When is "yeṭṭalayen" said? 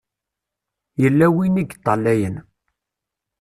1.63-2.35